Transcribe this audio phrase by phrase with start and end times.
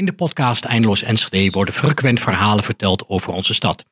[0.00, 3.84] In de podcast Eindeloos Enschede worden frequent verhalen verteld over onze stad.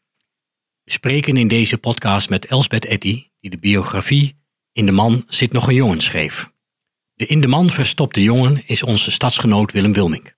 [0.84, 4.36] We spreken in deze podcast met Elsbeth Etty, die de biografie
[4.72, 6.52] In de man zit nog een jongen schreef.
[7.14, 10.34] De in de man verstopte jongen is onze stadsgenoot Willem Wilming.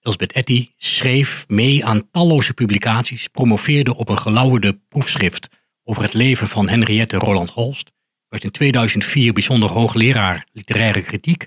[0.00, 5.48] Elsbeth Etty schreef mee aan talloze publicaties, promoveerde op een gelauwerde proefschrift
[5.84, 7.92] over het leven van Henriette Roland Holst,
[8.28, 11.46] werd in 2004 bijzonder hoogleraar literaire kritiek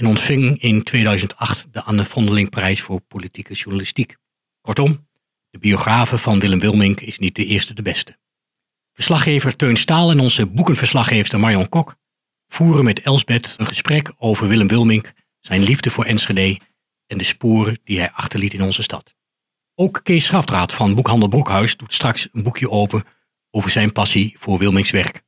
[0.00, 4.16] en ontving in 2008 de Anne Vondelingprijs voor politieke journalistiek.
[4.60, 5.06] Kortom,
[5.50, 8.18] de biografe van Willem Wilmink is niet de eerste de beste.
[8.92, 11.96] Verslaggever Teun Staal en onze boekenverslaggever Marion Kok
[12.46, 16.60] voeren met Elsbeth een gesprek over Willem Wilmink, zijn liefde voor Enschede
[17.06, 19.14] en de sporen die hij achterliet in onze stad.
[19.74, 23.04] Ook Kees Schafdraad van Boekhandel Broekhuis doet straks een boekje open
[23.50, 25.22] over zijn passie voor Wilminks werk.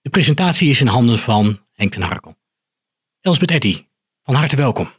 [0.00, 2.38] De presentatie is in handen van Henk ten Harkel.
[3.20, 3.88] Elsbeth Eddy,
[4.22, 4.92] van harte welkom.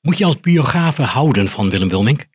[0.00, 2.26] Moet je als biografe houden van Willem Wilmink?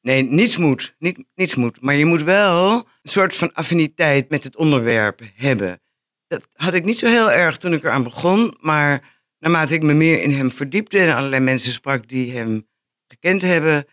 [0.00, 0.94] Nee, niets moet.
[0.98, 1.80] Niet, niets moet.
[1.80, 5.80] Maar je moet wel een soort van affiniteit met het onderwerp hebben.
[6.26, 8.56] Dat had ik niet zo heel erg toen ik eraan begon.
[8.60, 12.68] Maar naarmate ik me meer in hem verdiepte en allerlei mensen sprak die hem
[13.06, 13.86] gekend hebben,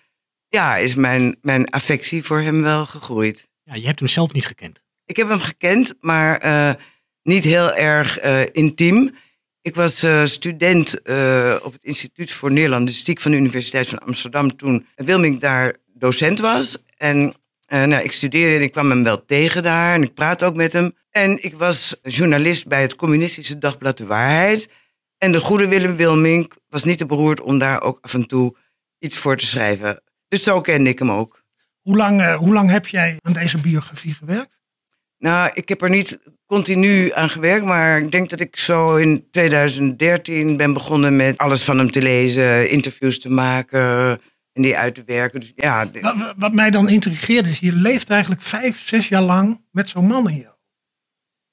[0.48, 3.50] ja, is mijn, mijn affectie voor hem wel gegroeid.
[3.64, 4.84] Ja, je hebt hem zelf niet gekend.
[5.06, 6.74] Ik heb hem gekend, maar uh,
[7.24, 9.16] niet heel erg uh, intiem.
[9.68, 11.02] Ik was uh, student
[11.64, 16.78] op het Instituut voor Nederlandistiek van de Universiteit van Amsterdam toen Wilming daar docent was.
[16.98, 17.34] En
[17.68, 20.74] nou, ik studeerde en ik kwam hem wel tegen daar en ik praatte ook met
[20.74, 20.94] hem.
[21.10, 24.70] En ik was journalist bij het communistische dagblad De Waarheid.
[25.18, 28.56] En de goede Willem Wilming was niet te beroerd om daar ook af en toe
[29.00, 30.02] iets voor te schrijven.
[30.28, 31.44] Dus zo kende ik hem ook.
[31.82, 34.60] Hoe lang, hoe lang heb jij aan deze biografie gewerkt?
[35.18, 39.28] Nou, ik heb er niet continu aan gewerkt, maar ik denk dat ik zo in
[39.32, 44.20] 2013 ben begonnen met alles van hem te lezen, interviews te maken
[44.54, 45.40] en die uit te werken.
[45.40, 49.62] Dus, ja, wat, wat mij dan intrigeert is, je leeft eigenlijk vijf, zes jaar lang
[49.72, 50.56] met zo'n man hier.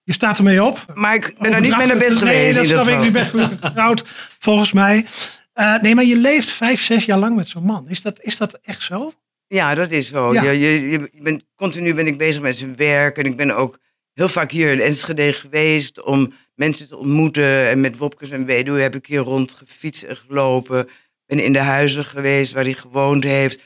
[0.03, 0.85] Je staat ermee op.
[0.95, 2.25] Maar ik ben er niet mee naar bed geweest.
[2.25, 2.99] Nee, dat snap ik.
[2.99, 4.05] Nu ben ik getrouwd,
[4.39, 5.07] volgens mij.
[5.55, 7.89] Uh, nee, maar je leeft vijf, zes jaar lang met zo'n man.
[7.89, 9.13] Is dat, is dat echt zo?
[9.47, 10.33] Ja, dat is zo.
[10.33, 10.43] Ja.
[10.43, 13.19] Je, je, je bent, continu ben ik bezig met zijn werk.
[13.19, 13.79] En ik ben ook
[14.15, 17.69] heel vaak hier in Enschede geweest om mensen te ontmoeten.
[17.69, 20.89] En met Wopkes en Weduwe heb ik hier rond gefietst en gelopen.
[21.27, 23.63] Ben in de huizen geweest waar hij gewoond heeft.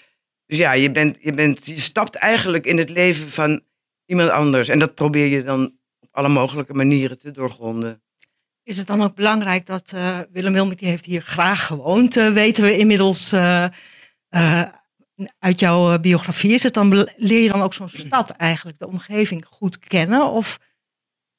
[0.46, 3.60] Dus ja, je, bent, je, bent, je stapt eigenlijk in het leven van
[4.06, 4.68] iemand anders.
[4.68, 8.02] En dat probeer je dan op alle mogelijke manieren te doorgronden.
[8.62, 12.64] Is het dan ook belangrijk dat uh, Willem die heeft hier graag gewoond, uh, weten
[12.64, 13.66] we inmiddels uh,
[15.38, 16.52] uit jouw biografie.
[16.52, 20.30] Is het dan, leer je dan ook zo'n stad eigenlijk, de omgeving goed kennen?
[20.30, 20.58] Of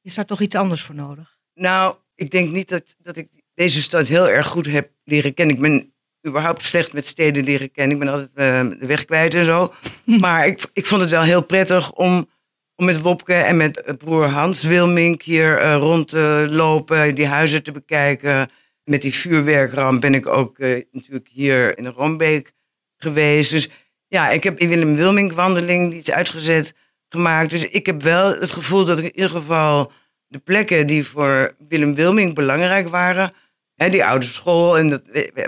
[0.02, 1.38] is daar toch iets anders voor nodig?
[1.54, 5.56] Nou, ik denk niet dat, dat ik deze stad heel erg goed heb leren kennen.
[5.56, 5.94] Ik ben
[6.28, 7.98] überhaupt slecht met steden leren kennen.
[7.98, 9.74] Ik ben altijd de weg kwijt en zo.
[10.20, 12.28] maar ik, ik vond het wel heel prettig om
[12.80, 17.64] om met Wopke en met broer Hans Wilmink hier uh, rond te lopen, die huizen
[17.64, 18.50] te bekijken.
[18.84, 22.52] Met die vuurwerkramp ben ik ook uh, natuurlijk hier in Rombeek
[23.00, 23.52] geweest.
[23.52, 23.70] Dus
[24.08, 26.74] ja, ik heb in Willem Wilmink wandeling iets uitgezet
[27.10, 27.50] gemaakt.
[27.50, 29.92] Dus ik heb wel het gevoel dat ik in ieder geval
[30.28, 33.34] de plekken die voor Willem Wilmink belangrijk waren.
[33.76, 35.02] Hè, die oude school, en dat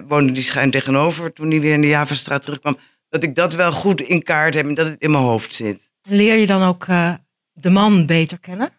[0.08, 2.78] woonde die schijn tegenover toen hij weer in de Javastraat terugkwam.
[3.10, 5.90] Dat ik dat wel goed in kaart heb en dat het in mijn hoofd zit.
[6.02, 7.14] Leer je dan ook uh,
[7.54, 8.72] de man beter kennen?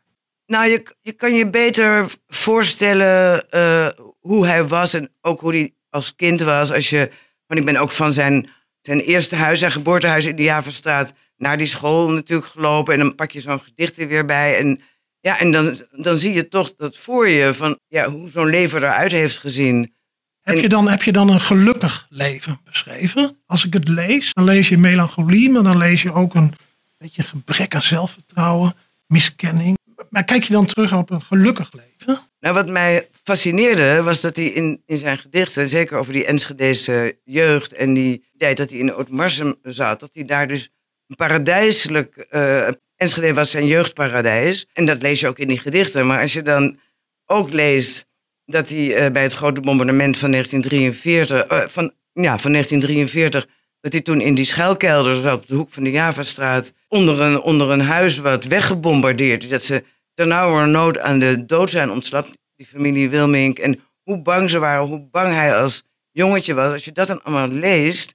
[0.46, 3.88] Nou, je, je kan je beter voorstellen uh,
[4.20, 6.72] hoe hij was en ook hoe hij als kind was.
[6.72, 7.10] Als je,
[7.46, 8.48] want ik ben ook van zijn,
[8.82, 12.94] zijn eerste huis, zijn geboortehuis in de Javastraat, naar die school natuurlijk gelopen.
[12.94, 14.58] En dan pak je zo'n gedicht er weer bij.
[14.58, 14.80] En,
[15.20, 18.82] ja, en dan, dan zie je toch dat voor je van ja, hoe zo'n leven
[18.82, 19.94] eruit heeft gezien.
[20.40, 23.36] Heb, je dan, heb je dan een gelukkig leven beschreven?
[23.46, 26.54] Als ik het lees, dan lees je melancholie, maar dan lees je ook een
[26.98, 28.74] beetje gebrek aan zelfvertrouwen,
[29.06, 29.78] miskenning.
[30.10, 32.20] Maar kijk je dan terug op een gelukkig leven?
[32.42, 37.18] Nou, wat mij fascineerde was dat hij in, in zijn gedichten, zeker over die Enschedese
[37.24, 40.68] jeugd en die tijd dat hij in Oud-Marsum zat, dat hij daar dus
[41.06, 42.26] een paradijselijk.
[42.30, 44.66] Uh, Enschede was zijn jeugdparadijs.
[44.72, 46.06] En dat lees je ook in die gedichten.
[46.06, 46.78] Maar als je dan
[47.26, 48.06] ook leest
[48.44, 53.46] dat hij uh, bij het grote bombardement van 1943, uh, van, ja, van 1943
[53.80, 57.70] dat hij toen in die schuilkelder op de hoek van de Javastraat onder een, onder
[57.70, 59.50] een huis wat weggebombardeerd.
[59.50, 63.58] Dat ze nood aan de dood zijn ontsnapt, die familie Wilmink.
[63.58, 66.72] En hoe bang ze waren, hoe bang hij als jongetje was.
[66.72, 68.14] Als je dat dan allemaal leest,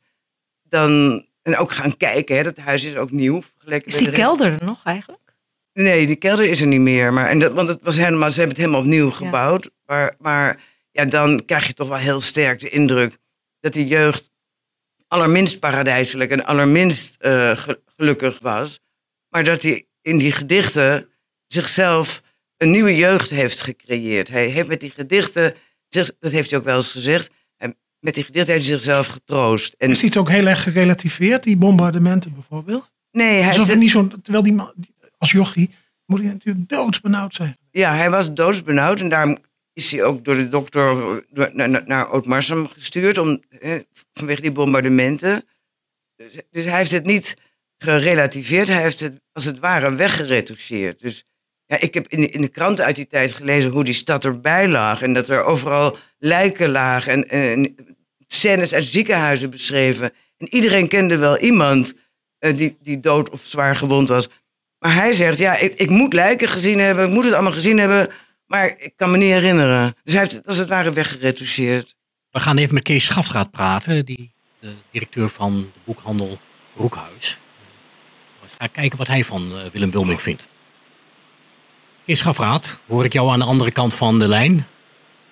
[0.64, 1.26] dan...
[1.42, 3.42] En ook gaan kijken, hè, dat huis is ook nieuw.
[3.86, 5.36] Is die kelder er nog eigenlijk?
[5.74, 7.14] Nee, die kelder is er niet meer.
[7.14, 9.70] Maar, en dat, want het was helemaal, ze hebben het helemaal opnieuw gebouwd.
[9.86, 13.18] Maar, maar ja, dan krijg je toch wel heel sterk de indruk
[13.60, 14.30] dat die jeugd
[15.08, 18.80] allerminst paradijselijk en allerminst eh, ge- gelukkig was.
[19.30, 21.10] Maar dat hij in die gedichten
[21.48, 22.22] zichzelf
[22.58, 24.30] een nieuwe jeugd heeft gecreëerd.
[24.30, 25.54] Hij heeft met die gedichten,
[25.90, 29.76] dat heeft hij ook wel eens gezegd, en met die gedichten heeft hij zichzelf getroost.
[29.78, 32.92] En Is hij het ook heel erg gerelativeerd, die bombardementen bijvoorbeeld?
[33.12, 34.74] nee, hij Alsof heeft, het niet zo, terwijl die man,
[35.18, 35.70] als jochie
[36.06, 37.58] moet hij natuurlijk doodsbenauwd zijn.
[37.72, 39.38] ja, hij was doodsbenauwd en daarom
[39.74, 40.96] is hij ook door de dokter
[41.32, 43.80] naar, naar, naar Oud-Marsum gestuurd om, hè,
[44.14, 45.44] vanwege die bombardementen.
[46.16, 47.36] Dus, dus hij heeft het niet
[47.78, 51.00] gerelativeerd, hij heeft het als het ware weggeretoucheerd.
[51.00, 51.24] Dus
[51.68, 54.26] ja, ik heb in de, in de kranten uit die tijd gelezen hoe die stad
[54.26, 57.76] erbij lag en dat er overal lijken lagen en, en
[58.28, 60.12] scènes uit ziekenhuizen beschreven.
[60.38, 61.94] En iedereen kende wel iemand
[62.40, 64.30] eh, die, die dood of zwaar gewond was.
[64.80, 67.78] Maar hij zegt, ja, ik, ik moet lijken gezien hebben, ik moet het allemaal gezien
[67.78, 68.10] hebben,
[68.46, 69.96] maar ik kan me niet herinneren.
[70.04, 71.96] Dus hij heeft het als het ware weggeretoucheerd.
[72.32, 76.40] We gaan even met Kees Schaftraat praten, die, de directeur van de boekhandel
[76.74, 77.40] Broekhuis.
[78.42, 80.48] We gaan kijken wat hij van eh, Willem Wilming vindt.
[82.08, 84.66] Kees Schafraat, hoor ik jou aan de andere kant van de lijn.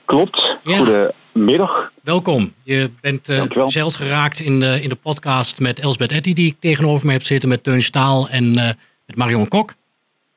[0.06, 0.58] Klopt.
[0.64, 0.78] Ja.
[0.78, 1.92] Goedemiddag.
[2.04, 2.54] Welkom.
[2.64, 7.06] Je bent verzeld geraakt in de, in de podcast met Elsbeth Etty, die ik tegenover
[7.06, 8.70] me heb zitten, met Teun Staal en eh,
[9.06, 9.74] met Marion Kok.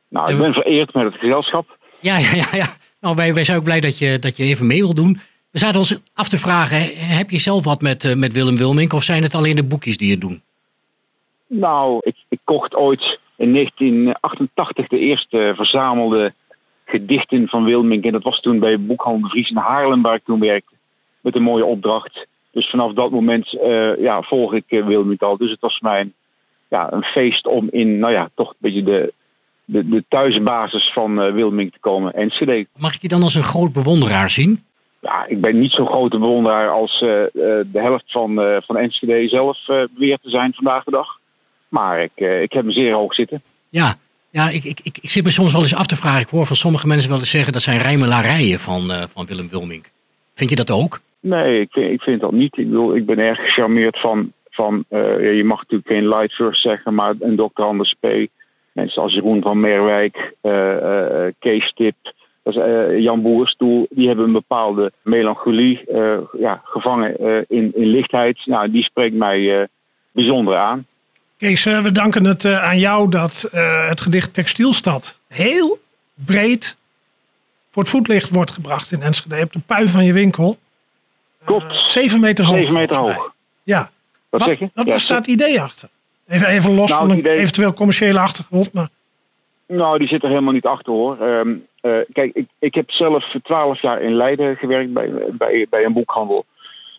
[0.08, 1.78] Nou, ik ben vereerd met het gezelschap.
[2.00, 2.46] Ja, ja, ja.
[2.52, 2.66] ja.
[3.00, 5.20] Nou, wij, wij zijn ook blij dat je, dat je even mee wil doen.
[5.50, 8.92] We zaten ons af te vragen, heb je zelf wat met, eh, met Willem Wilmink
[8.92, 10.42] of zijn het alleen de boekjes die je doen?
[11.46, 16.32] Nou, ik, ik kocht ooit in 1988 de eerste verzamelde
[16.84, 18.04] gedichten van Wilmink.
[18.04, 20.74] En dat was toen bij Boekhandel de Vries in Haarlem, waar ik toen werkte.
[21.20, 22.26] Met een mooie opdracht.
[22.50, 25.36] Dus vanaf dat moment eh, ja, volg ik uh, Wilmink al.
[25.36, 26.14] Dus het was mij een,
[26.68, 29.12] ja, een feest om in, nou ja, toch een beetje de,
[29.64, 32.14] de, de thuisbasis van uh, Wilmink te komen.
[32.14, 32.66] Enschede.
[32.76, 34.60] Mag ik je dan als een groot bewonderaar zien?
[35.00, 40.22] Ja, ik ben niet zo'n grote bewonderaar als de helft van, van Enschede zelf beweert
[40.22, 41.18] te zijn vandaag de dag.
[41.68, 43.42] Maar ik, ik heb hem zeer hoog zitten.
[43.68, 43.96] Ja,
[44.30, 46.20] ja ik, ik, ik, ik zit me soms wel eens af te vragen.
[46.20, 49.90] Ik hoor van sommige mensen wel eens zeggen dat zijn rijmelarijen van, van Willem Wilmink.
[50.34, 51.00] Vind je dat ook?
[51.20, 52.58] Nee, ik vind, ik vind dat niet.
[52.58, 56.62] Ik, bedoel, ik ben erg gecharmeerd van, van ja, je mag natuurlijk geen light first
[56.62, 57.62] zeggen, maar een Dr.
[57.62, 58.06] Anders P.
[58.72, 60.34] Mensen als Jeroen van Merwijk,
[61.38, 61.94] Kees Tip,
[62.44, 68.38] uh, Jan Boerstoel, die hebben een bepaalde melancholie uh, ja, gevangen uh, in, in lichtheid.
[68.44, 69.68] Nou, die spreekt mij
[70.12, 70.86] bijzonder aan.
[71.38, 73.48] Kees, we danken het aan jou dat
[73.86, 75.78] het gedicht Textielstad heel
[76.14, 76.76] breed
[77.70, 79.34] voor het voetlicht wordt gebracht in Enschede.
[79.34, 80.54] Je hebt de pui van je winkel.
[81.44, 81.90] Klopt.
[81.90, 82.56] Zeven meter hoog.
[82.56, 83.32] Zeven meter hoog.
[83.62, 83.80] Ja.
[83.80, 83.90] Wat,
[84.40, 84.70] wat zeg je?
[84.74, 85.88] Wat ja, was daar het idee achter?
[86.28, 87.36] Even, even los nou, van een idee...
[87.36, 88.72] eventueel commerciële achtergrond.
[88.72, 88.88] Maar...
[89.66, 91.22] Nou, die zit er helemaal niet achter hoor.
[91.22, 95.84] Um, uh, kijk, ik, ik heb zelf twaalf jaar in Leiden gewerkt bij, bij, bij
[95.84, 96.44] een boekhandel.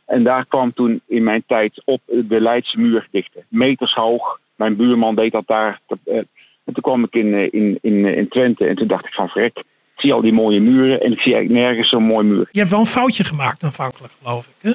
[0.09, 3.45] En daar kwam toen in mijn tijd op de Leidse muurgedichten.
[3.47, 4.39] Meters hoog.
[4.55, 5.79] Mijn buurman deed dat daar.
[5.87, 6.17] Uh,
[6.63, 9.57] en toen kwam ik in, in, in, in Twente en toen dacht ik van vrek.
[9.57, 9.65] Ik
[9.95, 12.49] zie al die mooie muren en ik zie eigenlijk nergens zo'n mooi muur.
[12.51, 14.53] Je hebt wel een foutje gemaakt aanvankelijk, geloof ik.
[14.59, 14.71] Hè?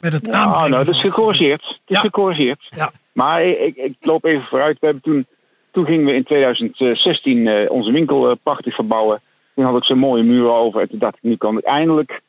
[0.00, 1.62] Met het ja, nou, dat is gecorrigeerd.
[1.62, 2.00] Is ja.
[2.00, 2.66] gecorrigeerd.
[2.70, 2.92] Ja.
[3.12, 4.78] Maar ik, ik, loop even vooruit.
[4.80, 5.26] We hebben toen,
[5.70, 9.20] toen gingen we in 2016 uh, onze winkel prachtig verbouwen.
[9.54, 10.80] Toen had ik zo'n mooie muren over.
[10.80, 12.20] En toen dacht ik, nu kan ik eindelijk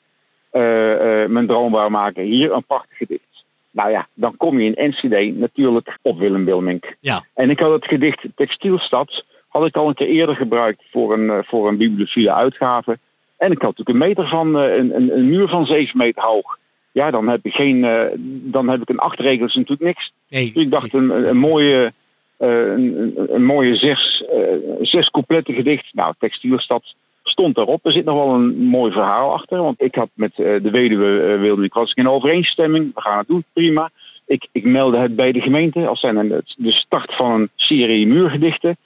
[1.28, 2.24] mijn droom waarmaken.
[2.24, 3.44] Hier een prachtig gedicht.
[3.72, 6.96] Nou ja, dan kom je in Enschede natuurlijk op Willem Wilmink.
[7.00, 7.26] Ja.
[7.34, 11.44] En ik had het gedicht Textielstad had ik al een keer eerder gebruikt voor een,
[11.44, 13.00] voor een bibliophile uitgave.
[13.38, 16.60] En ik had natuurlijk een meter van een, een, een muur van 7 meter hoog.
[16.92, 18.04] Ja, dan heb ik geen, uh,
[18.52, 20.14] dan heb ik een acht regels natuurlijk niks.
[20.30, 21.94] Nee, dus ik dacht een, een mooie,
[22.40, 25.94] uh, een, een, mooie zes, uh, zes coupletten gedicht.
[25.94, 26.96] Nou, Textielstad
[27.32, 27.86] stond daarop.
[27.86, 29.58] Er zit nog wel een mooi verhaal achter.
[29.62, 32.92] Want ik had met de weduwe wilde ik was ik in overeenstemming.
[32.96, 33.90] We gaan het doen, prima.
[34.26, 38.78] Ik, ik meldde het bij de gemeente als zijn de start van een serie muurgedichten.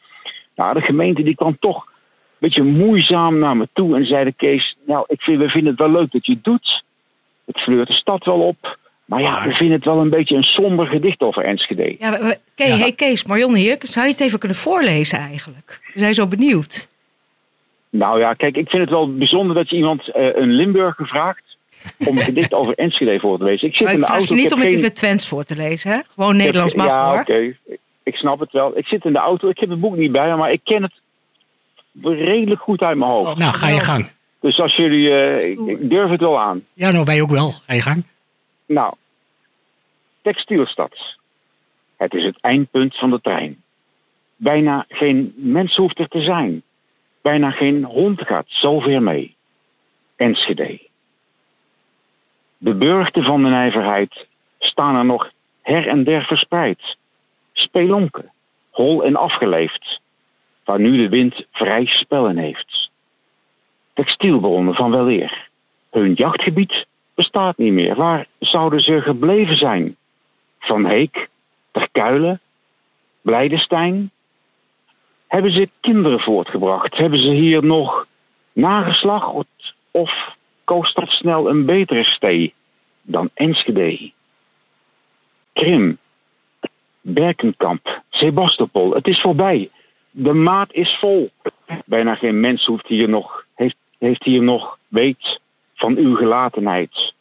[0.56, 1.92] Nou, de gemeente die kwam toch een
[2.40, 5.92] beetje moeizaam naar me toe en zeiden Kees, nou, ik vind, we vinden het wel
[5.92, 6.84] leuk dat je het doet.
[7.46, 8.78] Het fleurt de stad wel op.
[9.06, 11.96] Maar ja, we vinden het wel een beetje een somber gedicht over Enschede.
[12.00, 12.76] Ja, we, Kees, ja.
[12.76, 15.80] Hey Kees, Marion hier, zou je het even kunnen voorlezen eigenlijk?
[15.94, 16.90] We zijn zo benieuwd.
[17.98, 21.58] Nou ja, kijk, ik vind het wel bijzonder dat je iemand, uh, een Limburger, vraagt
[22.06, 23.68] om een gedicht over Enschede voor te lezen.
[23.68, 24.36] Ik zit maar in ik de vraag auto.
[24.36, 24.78] je niet ik om het geen...
[24.78, 26.00] in het Twents voor te lezen, hè?
[26.14, 26.82] Gewoon Nederlands heb...
[26.82, 27.20] mag ja, hoor.
[27.20, 27.32] oké.
[27.32, 27.58] Okay.
[28.04, 28.78] Ik snap het wel.
[28.78, 30.84] Ik zit in de auto, ik heb het boek niet bij me, maar ik ken
[30.84, 30.94] het
[32.02, 33.30] redelijk goed uit mijn hoofd.
[33.30, 34.12] Oh, nou, ga je gang.
[34.40, 36.66] Dus als jullie, uh, ik, ik durf het wel aan.
[36.74, 37.52] Ja, nou wij ook wel.
[37.52, 38.04] Ga je gang.
[38.66, 38.94] Nou,
[40.22, 41.18] textielstad.
[41.98, 43.62] Het is het eindpunt van de trein.
[44.36, 46.64] Bijna geen mens hoeft er te zijn.
[47.26, 49.36] Bijna geen hond gaat zo ver mee.
[50.16, 50.80] Enschede.
[52.58, 54.28] De burchten van de nijverheid
[54.60, 56.98] staan er nog her en der verspreid.
[57.54, 58.32] Spelonken,
[58.70, 60.02] hol en afgeleefd,
[60.64, 62.90] waar nu de wind vrij spellen heeft.
[63.94, 65.50] Textielbronnen van weleer.
[65.92, 67.96] Hun jachtgebied bestaat niet meer.
[67.96, 69.96] Waar zouden ze gebleven zijn?
[70.60, 71.30] Van Heek,
[71.72, 72.40] Ter Kuilen,
[73.22, 74.12] Blijdestein?
[75.36, 76.98] Hebben ze kinderen voortgebracht?
[76.98, 78.08] Hebben ze hier nog
[78.54, 79.46] nageslacht?
[79.92, 82.54] Of koos dat snel een betere stee
[83.02, 84.12] dan Enschede?
[85.54, 85.98] Krim,
[87.02, 89.70] Berkenkamp, Sebastopol, het is voorbij.
[90.12, 91.32] De maat is vol.
[91.86, 95.40] Bijna geen mens hoeft hier nog, heeft, heeft hier nog weet
[95.74, 97.14] van uw gelatenheid,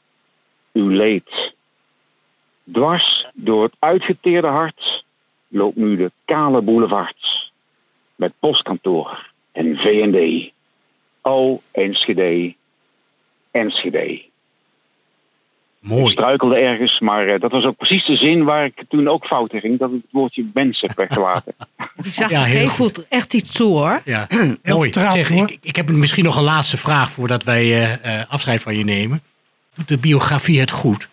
[0.73, 1.55] uw leed.
[2.73, 5.05] Dwars door het uitgeteerde hart
[5.49, 7.44] loopt nu de kale boulevard
[8.17, 10.51] met postkantoor en V&D.
[11.23, 12.55] O, Enschede,
[13.51, 14.13] Enschede.
[14.13, 14.31] Ik
[15.91, 16.13] Mooi.
[16.13, 19.53] struikelde ergens, maar eh, dat was ook precies de zin waar ik toen ook fout
[19.53, 19.79] in ging.
[19.79, 21.55] Dat ik het woordje mens heb weggelaten.
[22.03, 22.77] Die zag Ja, er heel goed.
[22.77, 24.01] voelt echt iets toe hoor.
[24.05, 24.81] Ja, Heel mooi.
[24.81, 25.51] vertrouwd, Zeg, hoor.
[25.51, 28.85] ik, ik heb misschien nog een laatste vraag voordat wij eh, eh, afscheid van je
[28.85, 29.23] nemen.
[29.75, 31.09] Doet de biografie het goed?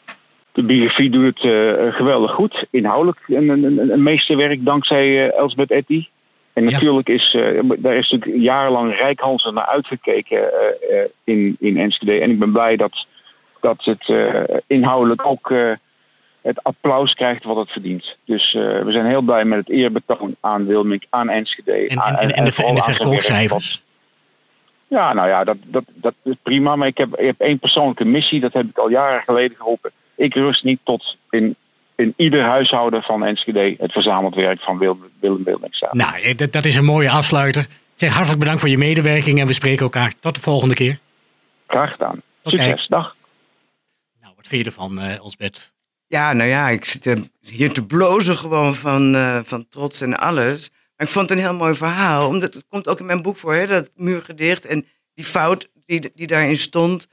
[0.51, 2.65] De biografie doet het eh, geweldig goed.
[2.69, 6.07] Inhoudelijk een, een, een- meesterwerk dankzij eh, Elsbeth Etty.
[6.53, 6.71] En Ja.
[6.71, 12.19] natuurlijk is eh, daar is natuurlijk jarenlang rijkhalsend naar uitgekeken eh, in, in Enschede.
[12.19, 13.05] En ik ben blij dat,
[13.59, 14.13] dat het
[14.67, 15.53] inhoudelijk ook
[16.41, 18.15] het applaus krijgt wat het verdient.
[18.25, 21.71] Dus we zijn heel blij met het eerbetoon aan Wilmink, aan Enschede.
[21.71, 23.83] En, aan- en, en, en de, en de verkoopcijfers?
[24.87, 26.75] Ja, nou ja, dat, dat, dat is prima.
[26.75, 28.39] Maar ik heb, ik heb één persoonlijke missie.
[28.39, 29.91] Dat heb ik al jaren geleden geroepen.
[30.15, 31.55] Ik rust niet tot in,
[32.01, 34.77] in ieder huishouden van Enschede het verzameld werk van
[35.19, 35.93] Willem staat.
[35.93, 37.67] Nou, eh, dat, dat is een mooie afsluiter.
[37.95, 40.99] Zeg hartelijk bedankt voor je medewerking en we spreken elkaar tot de volgende keer.
[41.67, 42.21] Graag gedaan.
[42.43, 42.87] Succes.
[42.87, 43.15] Dag.
[44.21, 45.73] Nou, wat vind je ervan, eh Elsbeth?
[46.07, 50.17] Ja, nou ja, ik zit eh, hier te blozen gewoon van, eh, van trots en
[50.17, 50.69] alles.
[50.95, 52.27] Maar ik vond het een heel mooi verhaal.
[52.27, 54.65] Omdat het komt ook in mijn boek voor, hè, dat muurgedicht.
[54.65, 57.07] En die fout die, die daarin stond.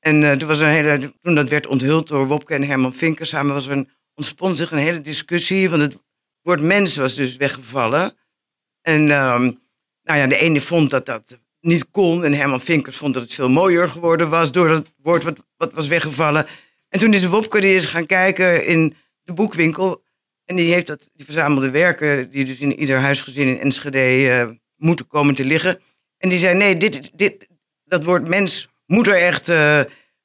[0.00, 3.26] En eh, er was een hele, toen dat werd onthuld door Wopke en Herman Vinker
[3.26, 5.70] samen, was er een, ontspon zich een hele discussie.
[5.70, 5.98] Want het
[6.42, 8.16] woord mens was dus weggevallen.
[8.80, 9.42] En ehm,
[10.02, 12.24] nou ja, de ene vond dat dat niet kon.
[12.24, 15.72] En Herman Vinkers vond dat het veel mooier geworden was door dat woord wat, wat
[15.72, 16.46] was weggevallen.
[16.88, 20.02] En toen is Wopke die is gaan kijken in de boekwinkel.
[20.44, 24.48] En die heeft dat, die verzamelde werken, die dus in ieder huisgezin in Enschede eh,
[24.76, 25.80] moeten komen te liggen.
[26.18, 27.48] En die zei, nee, dit, dit,
[27.84, 29.80] dat woord mens moet er echt eh,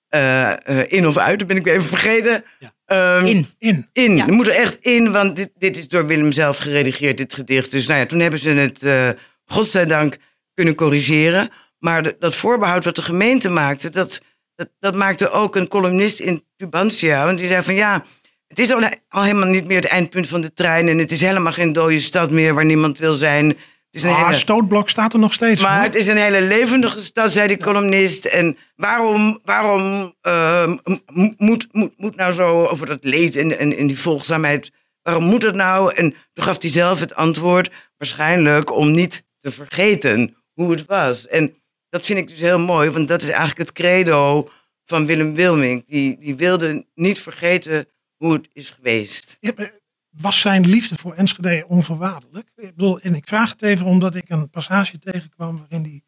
[0.07, 1.39] eh, in of uit.
[1.39, 2.43] Dat ben ik weer even vergeten.
[2.59, 2.75] Ja.
[2.87, 3.47] Ehm, In.
[3.59, 3.87] In.
[3.93, 4.15] in.
[4.17, 4.25] Ja.
[4.25, 7.71] Moet er echt in, want dit, dit is door Willem zelf geredigeerd, dit gedicht.
[7.71, 9.09] Dus nou ja, toen hebben ze het, eh
[9.45, 10.15] godzijdank,
[10.53, 11.49] kunnen corrigeren.
[11.79, 14.19] Maar de- dat voorbehoud wat de gemeente maakte, dat,
[14.55, 17.25] dat, dat maakte ook een columnist in Tubantia.
[17.25, 18.05] Want die zei van ja,
[18.47, 20.87] het is al, al helemaal niet meer het eindpunt van de trein.
[20.87, 23.57] En het is helemaal geen dode stad meer waar niemand wil zijn.
[23.97, 24.33] Is een Ah, hele...
[24.33, 25.61] stootblok staat er nog steeds.
[25.61, 25.83] Maar hoor.
[25.83, 28.25] het is een hele levendige stad, zei die columnist.
[28.25, 33.57] En waarom, waarom eh, m- m- moet, moet, moet nou zo over dat leed en,
[33.59, 34.71] en, en die volgzaamheid...
[35.01, 35.93] waarom moet het nou?
[35.95, 37.69] En toen gaf hij zelf het antwoord...
[37.97, 41.27] waarschijnlijk om niet te vergeten hoe het was.
[41.27, 41.55] En
[41.89, 44.49] dat vind ik dus heel mooi, want dat is eigenlijk het credo
[44.85, 45.85] van Willem Wilming.
[45.87, 47.87] Die, die wilde niet vergeten
[48.17, 49.37] hoe het is geweest.
[49.39, 49.51] Ja,
[50.19, 52.49] Was zijn liefde voor Enschede onvoorwaardelijk?
[52.55, 56.01] Ik bedoel, en ik vraag het even omdat ik een passage tegenkwam waarin hij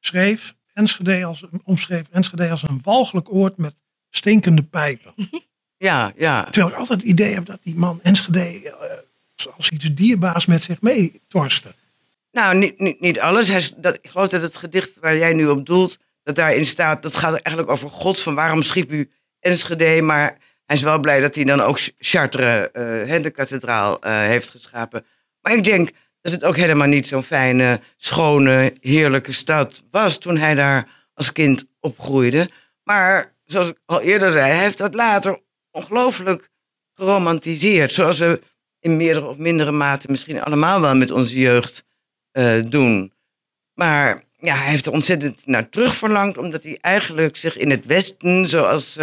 [0.00, 5.12] schreef, Enschede als, omschreef Enschede als een walgelijk oord met stinkende pijpen.
[5.82, 6.44] Ja, ja.
[6.44, 10.62] Terwijl ik altijd het idee heb dat die man Enschede eh, als iets dierbaars met
[10.62, 11.74] zich mee torste.
[12.32, 13.48] Nou, niet, niet, niet alles.
[13.48, 17.02] Hij, dat, ik geloof dat het gedicht waar jij nu op doelt, dat daarin staat,
[17.02, 20.38] dat gaat eigenlijk over God, van waarom schiep u Enschede, maar
[20.72, 25.04] hij is wel blij dat hij dan ook Chartres, hè, de kathedraal, eh, heeft geschapen.
[25.40, 30.36] Maar ik denk dat het ook helemaal niet zo'n fijne, schone, heerlijke stad was toen
[30.36, 32.50] hij daar als kind opgroeide.
[32.82, 36.48] Maar zoals ik al eerder zei, hij heeft dat later ongelooflijk
[36.94, 37.92] geromantiseerd.
[37.92, 38.40] Zoals we
[38.80, 41.84] in meerdere of mindere mate misschien allemaal wel met onze jeugd
[42.30, 43.12] eh, doen.
[43.74, 47.86] Maar ja, hij heeft er ontzettend naar terug verlangd, omdat hij eigenlijk zich in het
[47.86, 48.96] Westen, zoals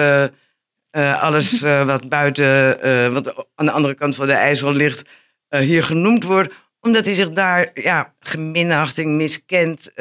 [0.99, 5.09] eh, alles eh, wat buiten, eh, wat aan de andere kant van de IJssel ligt,
[5.49, 9.91] hier genoemd wordt, omdat hij zich daar ja, geminachting, miskend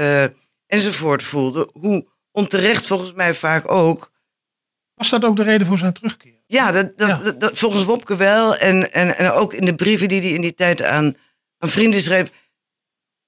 [0.66, 1.70] enzovoort voelde.
[1.72, 4.10] Hoe onterecht volgens mij vaak ook.
[4.94, 6.42] Was dat ook de reden voor zijn terugkeer?
[6.46, 7.22] Ja, dat, dat, Ja.
[7.22, 8.56] dat- dat- volgens Wopke wel.
[8.56, 11.16] En, en, en ook in de brieven die hij in die tijd aan,
[11.58, 12.30] aan vrienden schreef.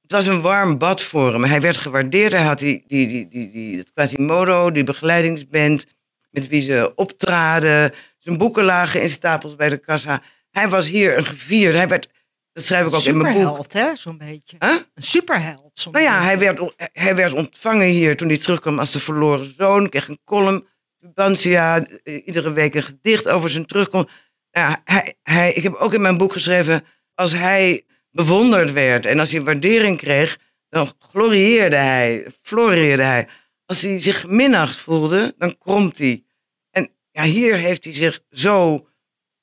[0.03, 1.45] Het was een warm bad voor hem.
[1.45, 2.33] Hij werd gewaardeerd.
[2.33, 5.87] Hij had die, die, die, die, die, het Quasimodo, die begeleidingsband
[6.31, 7.93] met wie ze optraden.
[8.19, 10.23] Zijn boeken lagen in stapels bij de kassa.
[10.51, 11.75] hij was hier een gevierd.
[11.75, 12.09] Hij werd,
[12.53, 13.43] dat schrijf ik ook in mijn boek.
[13.43, 14.57] Superheld, hè, zo'n beetje.
[14.59, 14.71] Huh?
[14.95, 15.71] Een superheld.
[15.79, 16.27] Zo'n Nou ja, beetje.
[16.27, 19.89] hij werd, hij werd ontvangen hier toen hij terugkwam als de verloren zoon.
[19.89, 20.69] Kreeg een column.
[21.01, 24.09] Tubantia, eh, iedere week een gedicht over zijn terugkomst.
[24.53, 26.85] Nou, ja, hij, hij, ik heb ook in mijn boek geschreven,
[27.15, 33.29] als hij bewonderd werd en als hij waardering kreeg, dan glorieerde hij, floreerde hij.
[33.71, 36.25] Als hij zich minacht voelde, dan kromt hij.
[36.71, 38.87] En ja, hier heeft hij zich zo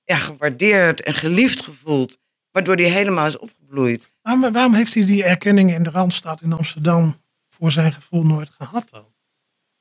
[0.04, 2.18] ja, gewaardeerd en geliefd gevoeld,
[2.52, 4.12] waardoor hij helemaal is opgebloeid.
[4.22, 8.50] Waarom, waarom heeft hij die erkenning in de Randstad in Amsterdam voor zijn gevoel nooit
[8.50, 9.14] gehad dan?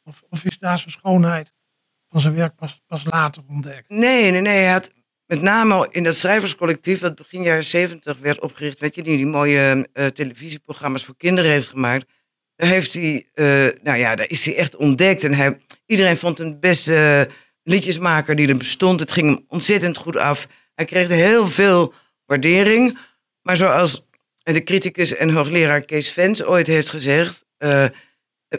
[0.04, 1.52] Of, of is daar zijn schoonheid
[2.08, 3.88] van zijn werk pas, pas later ontdekt?
[3.88, 4.62] Nee, nee, nee.
[4.62, 4.90] Hij had
[5.26, 9.26] met name in dat schrijverscollectief, wat begin jaren zeventig werd opgericht, weet je, die die
[9.26, 12.12] mooie eh, televisieprogramma's voor kinderen heeft gemaakt.
[12.56, 13.46] Daar heeft hij, eh,
[13.82, 15.24] nou ja, daar is hij echt ontdekt.
[15.24, 17.28] En hij, iedereen vond hem de beste
[17.62, 19.00] liedjesmaker die er bestond.
[19.00, 20.48] Het ging hem ontzettend goed af.
[20.74, 21.94] Hij kreeg heel veel
[22.26, 22.98] waardering.
[23.42, 24.06] Maar zoals
[24.42, 27.84] de criticus en hoogleraar Kees Vens ooit heeft gezegd, eh,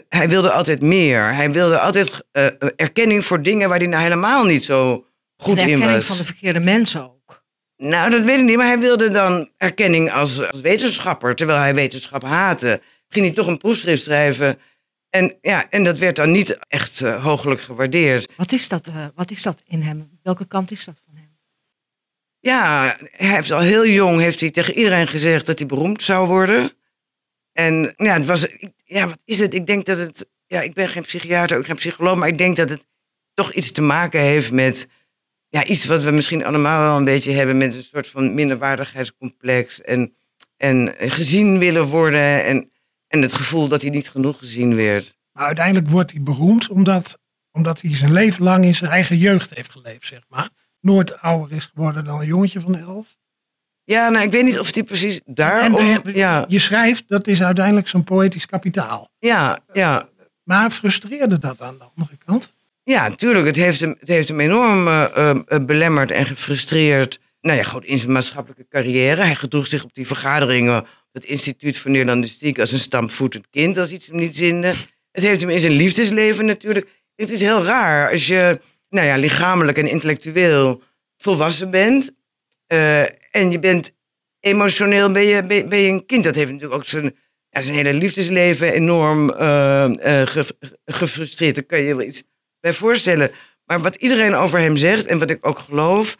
[0.08, 1.34] hij wilde altijd meer.
[1.34, 5.62] Hij wilde altijd eh, erkenning voor dingen waar hij nou helemaal niet zo goed in
[5.62, 6.06] erkenning was.
[6.06, 7.44] van de verkeerde mensen ook.
[7.76, 11.74] Nou, dat weet ik niet, maar hij wilde dan erkenning als, als wetenschapper, terwijl hij
[11.74, 12.80] wetenschap haatte.
[13.08, 14.58] Ging hij toch een proefschrift schrijven.
[15.10, 18.32] En, ja, en dat werd dan niet echt hooglijk gewaardeerd.
[18.36, 20.18] Wat is, dat, eh, wat is dat in hem?
[20.22, 21.38] Welke kant is dat van hem?
[22.40, 26.26] Ja, hij heeft al heel jong heeft hij tegen iedereen gezegd dat hij beroemd zou
[26.26, 26.70] worden.
[27.52, 28.46] En ja, het was,
[28.84, 29.54] ja, wat is het?
[29.54, 32.56] Ik denk dat het, ja, ik ben geen psychiater, ook geen psycholoog, maar ik denk
[32.56, 32.86] dat het
[33.34, 34.88] toch iets te maken heeft met,
[35.48, 39.82] ja, iets wat we misschien allemaal wel een beetje hebben met een soort van minderwaardigheidscomplex
[39.82, 40.14] en,
[40.56, 42.70] en gezien willen worden en,
[43.08, 45.16] en het gevoel dat hij niet genoeg gezien werd.
[45.32, 47.18] Maar uiteindelijk wordt hij beroemd omdat,
[47.52, 50.48] omdat hij zijn leven lang in zijn eigen jeugd heeft geleefd, zeg maar.
[50.80, 53.16] Nooit ouder is geworden dan een jongetje van elf.
[53.84, 57.42] Ja, nou, ik weet niet of hij precies daarom, en ja, je schrijft, dat is
[57.42, 59.10] uiteindelijk zijn poëtisch kapitaal.
[59.18, 60.08] ja, ja.
[60.42, 62.52] Maar frustreerde dat aan de andere kant?
[62.82, 63.46] Ja, natuurlijk.
[63.46, 67.20] Het heeft hem, het heeft hem enorm eh, eh, belemmerd en gefrustreerd.
[67.40, 69.22] Nou ja, goed, in zijn maatschappelijke carrière.
[69.22, 73.90] Hij gedroeg zich op die vergaderingen het Instituut voor Nederlandistiek als een stampvoetend kind, als
[73.90, 74.72] iets hem niet zinde.
[75.12, 76.86] Het heeft hem in zijn liefdesleven natuurlijk.
[77.14, 80.82] Het is heel raar als je, nou ja, lichamelijk en intellectueel
[81.16, 82.10] volwassen bent.
[82.66, 83.92] eh, en je bent
[84.40, 86.24] emotioneel ben je, ben, je een kind.
[86.24, 87.16] Dat heeft natuurlijk ook zijn,
[87.50, 91.54] zijn hele liefdesleven enorm eh, eh, ge- gefrustreerd.
[91.54, 92.22] Daar kan je je wel iets
[92.60, 93.30] bij voorstellen.
[93.64, 96.16] Maar wat iedereen over hem zegt, en wat ik ook geloof,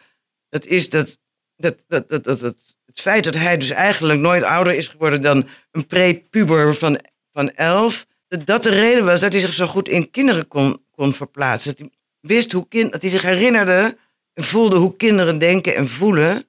[0.48, 1.18] dat is dat,
[1.56, 5.20] dat, dat, dat, dat, dat het feit dat hij dus eigenlijk nooit ouder is geworden
[5.20, 7.00] dan een prepuber van,
[7.32, 10.82] van elf, dat dat de reden was dat hij zich zo goed in kinderen kon,
[10.90, 11.70] kon verplaatsen.
[11.70, 13.96] Dat hij wist hoe kind, dat hij zich herinnerde
[14.34, 16.44] en voelde hoe kinderen denken en voelen.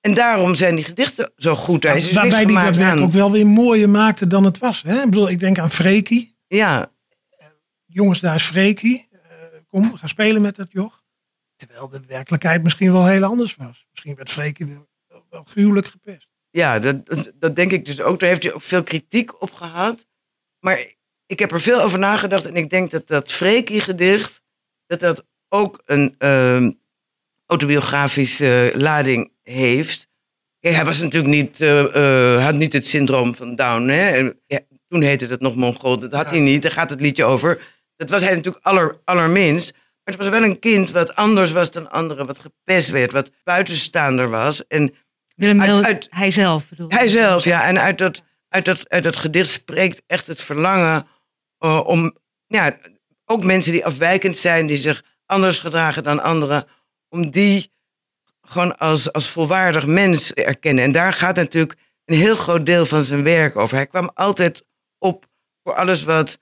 [0.00, 1.82] En daarom zijn die gedichten zo goed.
[1.82, 4.82] Hij is dus Waarbij hij dat werk ook wel weer mooier maakte dan het was.
[4.86, 4.98] Hè?
[4.98, 6.36] Ik bedoel, ik denk aan Freekie.
[6.46, 6.90] Ja,
[7.86, 9.08] Jongens, daar is Freekie.
[9.12, 9.20] Eh,
[9.68, 11.02] kom, gaan spelen met dat joch.
[11.56, 13.86] Terwijl de werkelijkheid misschien wel heel anders was.
[13.90, 14.66] Misschien werd Freekie
[15.30, 16.28] gruwelijk gepest.
[16.50, 18.20] Ja, dat, dat, dat denk ik dus ook.
[18.20, 20.06] Daar heeft hij ook veel kritiek op gehad.
[20.60, 20.94] Maar
[21.26, 22.46] ik heb er veel over nagedacht.
[22.46, 24.42] En ik denk dat dat Freekie-gedicht...
[24.86, 26.70] dat dat ook een ehm,
[27.46, 30.08] autobiografische lading heeft.
[30.60, 31.60] Kijk, hij was natuurlijk niet...
[31.60, 33.88] eh, eh, had niet het syndroom van Down.
[33.88, 34.30] Hè?
[34.46, 35.98] Ja, toen heette het nog Mongool.
[35.98, 36.62] Dat had hij niet.
[36.62, 37.66] Daar gaat het liedje over.
[37.96, 39.72] Dat was hij natuurlijk aller, allerminst.
[39.72, 42.26] Maar het was wel een kind wat anders was dan anderen.
[42.26, 43.12] Wat gepest werd.
[43.12, 44.66] Wat buitenstaander was.
[44.66, 44.94] En
[45.38, 47.64] Willem Uit- Wil- uit- hij zelf bedoel hij zelf, ja.
[47.64, 51.06] En uit dat, uit dat, uit dat gedicht spreekt echt het verlangen
[51.58, 52.76] eh, om, ja,
[53.24, 56.66] ook mensen die afwijkend zijn, die zich anders gedragen dan anderen,
[57.08, 57.72] om die
[58.40, 60.84] gewoon als, als volwaardig mens te erkennen.
[60.84, 63.76] En daar gaat natuurlijk een heel groot deel van zijn werk over.
[63.76, 64.64] Hij kwam altijd
[64.98, 65.26] op
[65.62, 66.38] voor alles wat,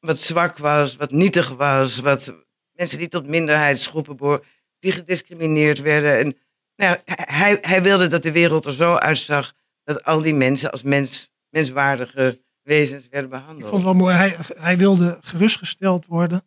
[0.00, 2.34] wat zwak was, wat nietig was, wat
[2.72, 4.42] mensen die tot minderheidsgroepen behoren,
[4.78, 6.18] die gediscrimineerd werden.
[6.18, 6.36] En
[6.80, 9.52] nou hij, hij wilde dat de wereld er zo uitzag
[9.84, 13.68] dat al die mensen als mens, menswaardige wezens werden Ik behandeld.
[13.70, 14.14] vond het wel mooi.
[14.14, 16.42] Hij, hij wilde gerustgesteld worden.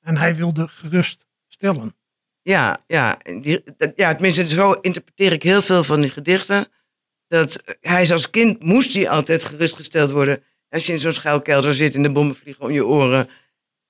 [0.00, 1.94] En hij wilde geruststellen.
[2.42, 6.66] Ja, ja, die, dat, ja, tenminste, zo interpreteer ik heel veel van die gedichten.
[7.26, 10.42] Dat hij is als kind moest hij altijd gerustgesteld worden.
[10.68, 13.28] Als je in zo'n schuilkelder zit en de bommen vliegen om je oren.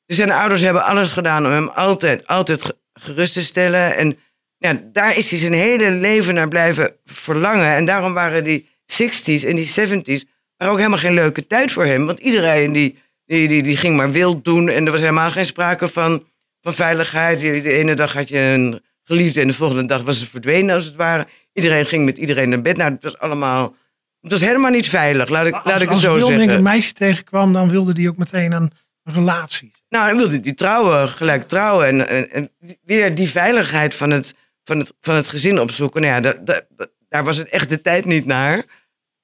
[0.07, 3.97] Dus zijn ouders hebben alles gedaan om hem altijd, altijd ge- gerust te stellen.
[3.97, 4.19] En
[4.61, 7.75] ja, daar is hij zijn hele leven naar blijven verlangen.
[7.75, 11.85] En daarom waren die 60s en die 70s waren ook helemaal geen leuke tijd voor
[11.85, 12.07] hem.
[12.07, 14.69] Want iedereen die, die, die, die ging maar wild doen.
[14.69, 16.25] En er was helemaal geen sprake van,
[16.61, 17.41] van veiligheid.
[17.41, 20.85] De, ene dag had je een geliefde en de volgende dag was ze verdwenen als
[20.85, 21.27] het ware.
[21.53, 22.77] iedereen ging met iedereen naar bed.
[22.77, 23.77] Nou, het was allemaal...
[24.21, 26.49] Het was helemaal niet veilig, laat ik, Als, laat ik het als zo zeggen.
[26.49, 28.73] een meisje tegenkwam, dan wilde die ook meteen een
[29.05, 29.73] relatie.
[29.89, 31.87] Nou, hij wilde die trouwen, gelijk trouwen.
[31.87, 32.51] En, en, en
[32.83, 34.35] weer die veiligheid van het,
[34.71, 36.01] van het, van het gezin opzoeken.
[36.01, 38.65] Nou ja, da- da- da- daar was het echt de tijd niet naar.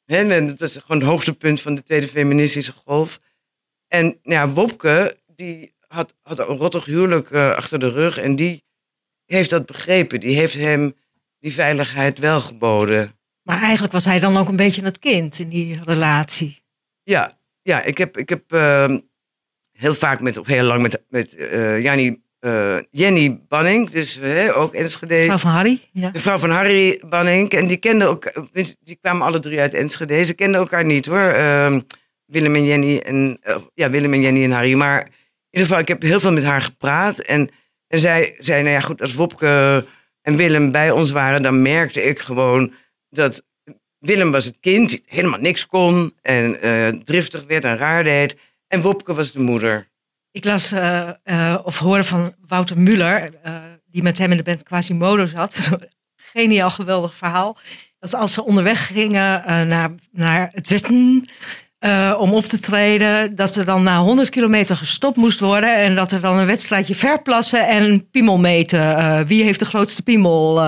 [0.04, 3.20] En het was gewoon het hoogste punt van de tweede feministische golf.
[3.88, 8.18] En nou ja, Wopke, die had, had een rottig huwelijk eh, achter de rug.
[8.18, 8.64] En die
[9.24, 10.20] heeft dat begrepen.
[10.20, 10.96] Die heeft hem
[11.38, 13.18] die veiligheid wel geboden.
[13.42, 16.62] Maar eigenlijk was hij dan ook een beetje het kind in die relatie.
[17.02, 19.00] Ja, ja ik heb, ik heb ehm,
[19.72, 21.32] heel vaak met, of heel lang met, met
[21.82, 24.20] Jannie, eh, Jenny Banning, dus
[24.54, 25.24] ook Enschede.
[25.24, 25.80] Vrouw van Harry.
[25.92, 26.10] Ja.
[26.10, 27.50] De vrouw van Harry Banning.
[27.50, 28.32] En die kenden ook,
[28.82, 30.24] die kwamen alle drie uit Enschede.
[30.24, 31.18] Ze kenden elkaar niet hoor.
[31.18, 31.80] Ehm,
[32.26, 34.74] Willem en Jenny en eh, ja, Willem en Jenny en Harry.
[34.74, 35.10] Maar in
[35.50, 37.18] ieder geval, ik heb heel veel met haar gepraat.
[37.18, 37.50] En,
[37.88, 39.84] en zij zei, nou ja, goed, als Wopke
[40.22, 42.74] en Willem bij ons waren, dan merkte ik gewoon
[43.10, 43.42] dat
[43.98, 48.36] Willem was het kind die helemaal niks kon en eh, driftig werd en raar deed.
[48.68, 49.88] En Wopke was de moeder.
[50.36, 53.54] Ik las eh, eh, of hoorde van Wouter Muller, eh,
[53.90, 55.58] die met hem in de band Quasimodo zat.
[56.32, 57.58] Geniaal, geweldig verhaal.
[57.98, 61.28] Dat als ze onderweg gingen naar, naar het westen
[62.18, 65.76] om op te treden, dat er dan na 100 kilometer gestopt moest worden.
[65.76, 69.26] En dat er dan een wedstrijdje verplassen en piemel meten.
[69.26, 70.60] wie heeft de grootste piemel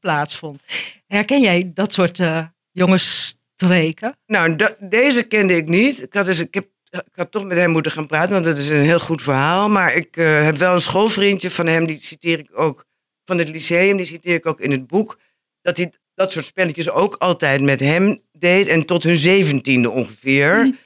[0.00, 0.62] plaatsvond.
[1.06, 2.38] Herken jij dat soort eh
[2.72, 4.16] jongensstreken?
[4.26, 6.02] Nou, deze kende ik niet.
[6.02, 6.66] Ik had, dus, ik, heb,
[6.98, 9.68] ik had toch met hem moeten gaan praten, want dat is een heel goed verhaal.
[9.68, 12.84] Maar ik eh, heb wel een schoolvriendje van hem, die citeer ik ook
[13.24, 15.18] van het lyceum, die citeer ik ook in het boek.
[15.62, 20.78] Dat hij dat soort spelletjes ook altijd met hem deed en tot hun zeventiende ongeveer.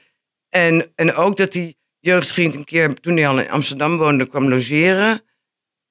[0.49, 4.49] En, en ook dat die jeugdvriend een keer, toen hij al in Amsterdam woonde, kwam
[4.49, 5.21] logeren.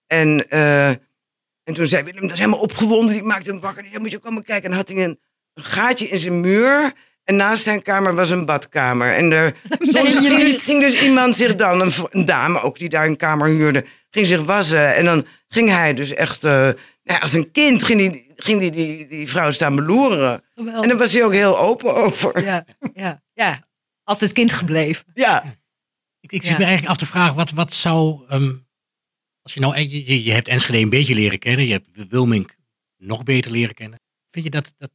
[0.07, 3.83] En, eh, en toen zei Willem, dat is helemaal opgewonden, die maakte hem wakker.
[3.83, 4.71] Die zei, moet je komen kijken.
[4.71, 5.21] En had hij een,
[5.55, 6.93] een gaatje in zijn muur.
[7.29, 9.15] En naast zijn kamer was een badkamer.
[9.15, 10.63] En er soms je ging, niet.
[10.63, 14.43] ging dus iemand zich dan, een, dame ook die daar een kamer huurde, ging zich
[14.45, 14.95] wassen.
[14.95, 18.61] En dan ging hij dus echt, eh, nou ja, als een kind, ging die, ging
[18.61, 20.45] die, die, die vrouw staan beloeren.
[20.55, 20.83] Geweldig.
[20.83, 22.45] En daar was hij ook heel open over.
[22.45, 22.65] Ja,
[22.95, 23.67] ja, ja.
[24.05, 25.05] Altijd kind gebleven.
[25.15, 25.57] Ja,
[26.21, 26.59] Ik, ik zit Ja.
[26.59, 28.25] me eigenlijk af te vragen, wat, wat zou...
[28.29, 28.53] ehm,
[29.43, 29.79] als je nou...
[29.79, 31.67] Je, je- je hebt Enschede een beetje leren kennen.
[31.67, 32.55] Je hebt Wilmink
[32.97, 34.01] nog beter leren kennen.
[34.31, 34.75] Vind je dat...
[34.79, 34.91] dat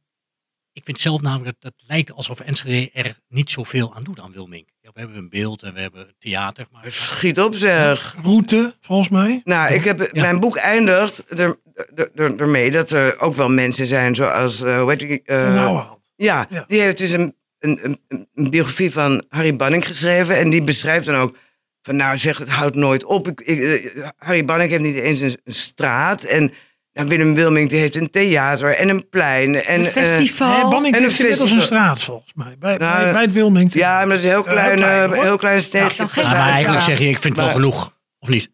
[0.74, 4.32] ik vind zelf namelijk dat het lijkt alsof Enschede er niet zoveel aan doet aan
[4.32, 4.68] Wilmink.
[4.80, 6.66] Ja, we hebben een beeld en we hebben theater.
[6.72, 8.16] Maar schiet op zeg.
[8.22, 9.40] Route, volgens mij.
[9.44, 10.20] Nou, ik heb, Ja.
[10.22, 11.56] mijn boek eindigt er,
[11.94, 15.22] er, er- ermee dat er ook wel mensen zijn zoals, eh hoe heet die?
[15.24, 16.64] eh, nou, ja, Ja.
[16.66, 20.36] die heeft dus een, een, een, een biografie van Harry Banning geschreven.
[20.36, 21.36] En die beschrijft dan ook
[21.82, 23.28] van, nou zeg, het houdt nooit op.
[23.28, 26.24] Ik, ik, eh, Harry Banning heeft niet eens een, een straat.
[26.24, 26.52] En
[26.94, 29.54] nou, Willem Wilming die heeft een theater en een plein.
[29.62, 30.52] En, Een eh, festival.
[30.62, 31.60] Nee, Banning en een inmiddels een festival.
[31.66, 32.56] straat, volgens mij.
[32.58, 33.72] Bij, Nou, bij, bij het Wilming.
[33.72, 35.24] ja, maar dat is een heel Heel klein, eh, hoor.
[35.24, 36.08] heel klein steegje.
[36.08, 36.86] geen Ja, maar eigenlijk ja.
[36.88, 37.96] zeg je, ik vind het wel Maar- genoeg.
[38.18, 38.50] Of niet?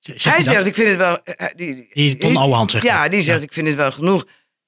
[0.00, 0.44] Zeg Hij dat?
[0.44, 1.18] zegt, ik vind het wel...
[1.24, 3.10] eh, Die, die, Die Ton Ouwehand zegt Ja, dat.
[3.10, 3.44] die zegt, Ja.
[3.44, 4.24] ik vind het wel genoeg.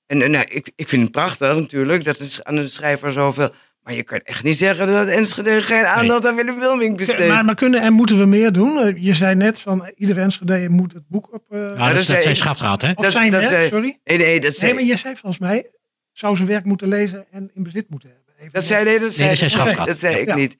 [0.06, 3.54] En eh, nou, ik, ik vind het prachtig natuurlijk, dat het aan een schrijver zoveel...
[3.88, 7.28] Maar je kan echt niet zeggen dat Enschede geen aandacht aan Willem Wilming besteedt.
[7.28, 8.78] Maar, maar kunnen en moeten we meer doen?
[8.78, 11.44] Eh, Je zei net van eh, iedere Enschede moet het boek op.
[11.50, 12.88] eh, Ja, dat zei- zijn schafraad, hè?
[12.94, 13.98] of dat- zijn dat werk, zei- sorry.
[14.04, 15.70] Nee, nee, dat zei, Nee, maar je zei volgens mij,
[16.12, 18.34] zou zijn werk moeten lezen en in bezit moeten hebben.
[18.38, 20.34] Even dat zei, nee, dat zei, dat zei dat zei ik Ja.
[20.34, 20.56] niet.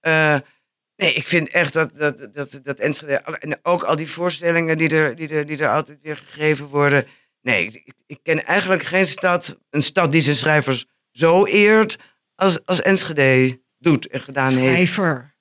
[0.00, 0.36] Eh,
[0.96, 3.12] nee, ik vind echt dat, dat, dat, dat Enschede...
[3.14, 7.06] En ook al die voorstellingen die er, die er, die er altijd weer gegeven worden...
[7.42, 11.98] Nee, ik, ik ken eigenlijk geen stad, een stad die zijn schrijvers zo eert...
[12.42, 14.72] als, als Enschede doet en gedaan heeft.
[14.72, 15.34] Schrijver.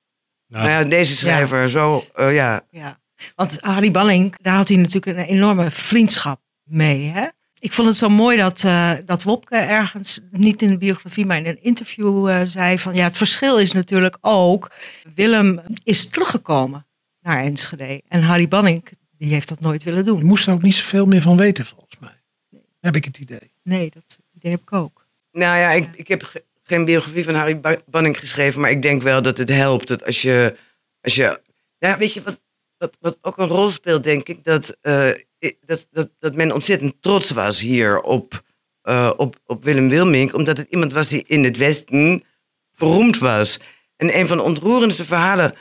[0.48, 2.66] Nou, Nou ja, deze schrijver, zo, eh, ja.
[2.70, 3.00] Ja.
[3.36, 7.04] Want Harry Banning, daar had hij natuurlijk een enorme vriendschap mee.
[7.06, 7.28] Hè?
[7.60, 11.38] Ik vond het zo mooi dat, eh, dat Wopke ergens, niet in de biografie, maar
[11.38, 14.72] in een interview eh, zei van ja, het verschil is natuurlijk ook,
[15.16, 16.88] Willem is teruggekomen
[17.20, 18.02] naar Enschede.
[18.08, 20.26] En Harry Banning, die heeft dat nooit willen Je doen.
[20.26, 22.22] moest er ook niet zoveel meer van weten, volgens mij.
[22.80, 23.54] Heb ik het idee.
[23.64, 25.08] Nee, dat idee heb ik ook.
[25.32, 29.02] Nou ja, ik, ik heb geen biografie van Harry Ba- Banning geschreven, maar ik denk
[29.02, 29.88] wel dat het helpt.
[29.88, 30.58] Dat als je,
[31.02, 31.42] als je
[31.78, 32.42] ja, weet je wat,
[32.78, 35.10] wat, wat ook een rol speelt, denk ik, dat, eh,
[35.66, 38.44] dat, dat, dat men ontzettend trots was hier op,
[38.82, 42.24] eh, op, op Willem Wilmink, omdat het iemand was die in het Westen
[42.78, 43.60] beroemd was.
[43.96, 45.56] En een van de ontroerendste verhalen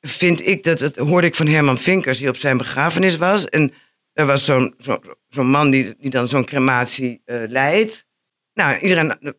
[0.00, 3.44] vind ik dat, het hoorde ik van Herman Vinkers, die op zijn begrafenis was.
[3.44, 3.72] En
[4.12, 4.74] er was zo'n
[5.28, 8.06] zo, man die, die dan zo'n crematie eh, leidt.
[8.54, 9.36] Nou, iedereen,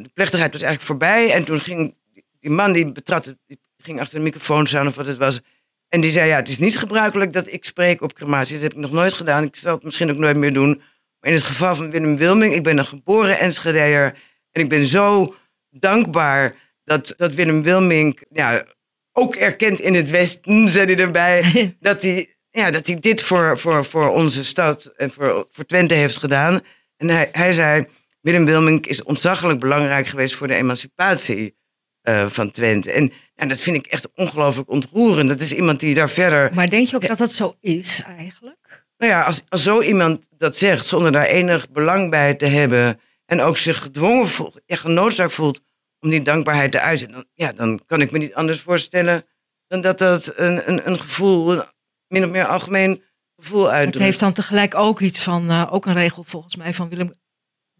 [0.00, 1.32] de, plechtigheid was eigenlijk voorbij.
[1.32, 1.94] En toen ging
[2.40, 5.40] die man die betrad, die ging achter de microfoon staan of wat het was.
[5.88, 8.54] En die zei, ja, het is niet gebruikelijk dat ik spreek op crematie.
[8.54, 9.44] Dat heb ik nog nooit gedaan.
[9.44, 10.82] Ik zal het misschien ook nooit meer doen.
[11.20, 14.18] Maar in het geval van Willem Wilming, ik ben een geboren Enschedeer.
[14.50, 15.34] En ik ben zo
[15.70, 18.64] dankbaar dat, dat Willem Wilming ja,
[19.12, 21.42] ook erkent in het Westen, zei hij erbij,
[21.80, 25.94] dat hij, ja, dat hij dit voor, voor, voor onze stad en voor, voor Twente
[25.94, 26.60] heeft gedaan.
[26.96, 27.86] En hij, hij zei,
[28.22, 31.56] Willem Wilming is ontzaglijk belangrijk geweest voor de emancipatie
[32.02, 32.92] eh, van Twente.
[32.92, 35.28] En ja, dat vind ik echt ongelooflijk ontroerend.
[35.28, 36.54] Dat is iemand die daar verder...
[36.54, 38.86] Maar denk je ook dat dat zo is eigenlijk?
[38.96, 43.00] Nou ja, als, als zo iemand dat zegt zonder daar enig belang bij te hebben...
[43.26, 45.60] en ook zich gedwongen voelt, echt genoodzaakt voelt
[46.00, 47.08] om die dankbaarheid te uiten...
[47.08, 49.24] Dan, ja, dan kan ik me niet anders voorstellen
[49.66, 51.62] dan dat dat een, een, een gevoel, een
[52.08, 53.02] min of meer algemeen
[53.36, 53.94] gevoel uitdrukt.
[53.94, 57.12] het heeft dan tegelijk ook iets van, eh, ook een regel volgens mij van Willem,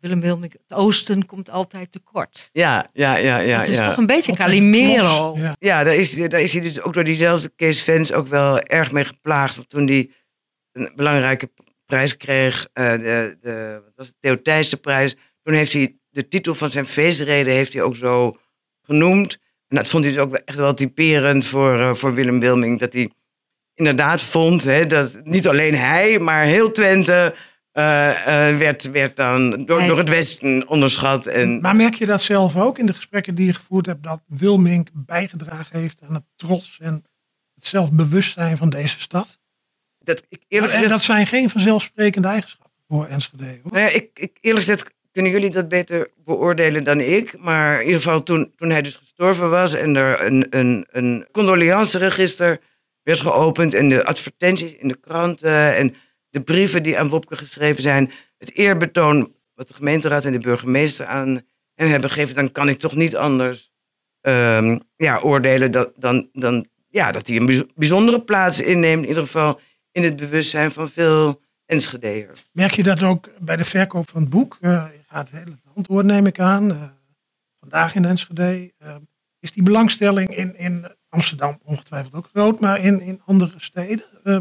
[0.03, 0.53] Willem Wilming.
[0.53, 2.49] Het oosten komt altijd tekort.
[2.53, 3.59] Ja, ja, ja, ja.
[3.59, 3.89] het is ja.
[3.89, 5.31] toch een beetje Altijd Calimero.
[5.31, 5.57] los, Ja.
[5.59, 8.93] Ja, daar is, daar is hij dus ook door diezelfde Kees Vens ook wel erg
[8.93, 9.57] mee geplaagd.
[9.57, 10.11] Want toen hij
[10.73, 11.51] een belangrijke
[11.87, 15.17] prijs kreeg, eh, de, de, wat was het, Theo Thijssen prijs.
[15.43, 18.33] Toen heeft hij de titel van zijn feestreden heeft hij ook zo
[18.83, 19.39] genoemd.
[19.69, 22.79] En dat vond hij dus ook echt wel typerend voor, eh, voor Willem Wilming.
[22.79, 23.11] Dat hij
[23.75, 27.35] inderdaad vond hè, dat niet alleen hij, maar heel Twente
[27.73, 31.27] eh, eh, werd, werd dan door, het Westen onderschat.
[31.27, 34.21] En, Maar merk je dat zelf ook in de gesprekken die je gevoerd hebt, dat
[34.27, 37.05] Wilming bijgedragen heeft aan het trots en
[37.55, 39.41] het zelfbewustzijn van deze stad?
[40.05, 43.45] dat, ik, eerlijk En gezegd, dat zijn geen vanzelfsprekende eigenschappen voor Enschede.
[43.45, 43.73] Hoor.
[43.73, 47.39] Nou ja, ik, ik, eerlijk gezegd kunnen jullie dat beter beoordelen dan ik.
[47.39, 51.27] Maar in ieder geval toen, toen hij dus gestorven was en er een, een, een
[51.33, 52.61] condoleanceregister
[53.03, 55.95] werd geopend en de advertenties in de kranten en
[56.33, 61.07] de brieven die aan Wopke geschreven zijn, het eerbetoon wat de gemeenteraad en de burgemeester
[61.07, 61.41] aan
[61.75, 63.71] hem hebben gegeven, dan kan ik toch niet anders
[64.21, 69.09] ehm, ja, oordelen dan, dan, dan ja, dat hij een bijz- bijzondere plaats inneemt, in
[69.09, 69.61] ieder geval
[69.93, 72.45] in het bewustzijn van veel Enschede'ers.
[72.53, 74.59] Merk je dat ook bij de verkoop van het boek?
[74.61, 76.71] Eh, je gaat het hele land door, neem ik aan.
[76.71, 76.83] Eh,
[77.61, 78.73] vandaag in Enschede.
[78.79, 78.97] Eh,
[79.39, 84.05] is die belangstelling in, in Amsterdam ongetwijfeld ook groot, maar in, in andere steden?
[84.25, 84.39] Eh,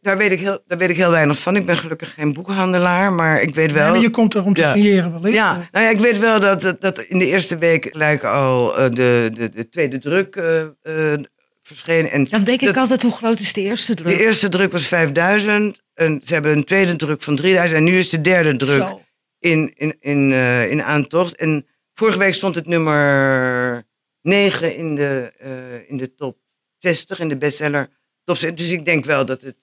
[0.00, 1.56] Daar weet, ik heel, daar weet ik heel weinig van.
[1.56, 3.92] Ik ben gelukkig geen boekhandelaar, maar ik weet wel.
[3.92, 4.72] nee, je komt er om te Ja.
[4.74, 5.34] signeren wellicht.
[5.36, 8.76] ja, nou ja, ik weet wel dat, dat, dat in de eerste week gelijk al
[8.78, 11.20] eh, de, de, de tweede druk eh, eh,
[11.62, 12.08] verscheen.
[12.08, 14.08] En Dan denk ik altijd, hoe groot is de eerste druk?
[14.08, 15.82] de eerste druk was 5000.
[15.94, 17.78] En ze hebben een tweede druk van 3000.
[17.78, 19.00] En nu is de derde druk Zo.
[19.38, 21.36] in, in, in, eh, in aantocht.
[21.36, 23.82] En vorige week stond het nummer
[24.22, 25.50] 9 in de, eh,
[25.90, 26.38] in de top
[26.76, 27.88] 60, in de bestseller
[28.24, 28.58] top 60.
[28.66, 29.56] Dus ik denk wel dat het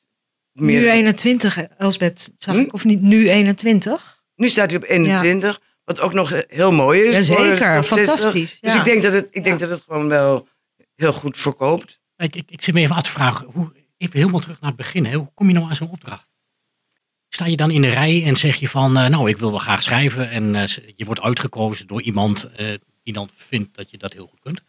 [0.60, 0.80] meer...
[0.80, 2.62] Nu 21, Elsbeth, zag Hm?
[2.62, 2.74] ik.
[2.74, 4.22] Of niet nu 21?
[4.36, 7.15] Nu staat hij op 21, wat ook nog heel mooi is.
[7.15, 7.86] Jazeker, 60.
[7.86, 8.58] fantastisch.
[8.60, 8.80] Dus ja.
[8.80, 10.48] ik denk dat het, ik denk dat het gewoon wel
[10.96, 12.00] heel goed verkoopt.
[12.17, 14.80] Ik, ik, ik zit me even af te vragen, hoe, even helemaal terug naar het
[14.80, 15.06] begin.
[15.06, 15.15] Hè?
[15.15, 16.36] Hoe kom je nou aan zo'n opdracht?
[17.30, 19.60] Sta je dan in de rij en zeg je van, eh, nou, ik wil wel
[19.60, 20.30] graag schrijven.
[20.30, 24.28] En eh, je wordt uitgekozen door iemand eh, die dan vindt dat je dat heel
[24.28, 24.62] goed kunt.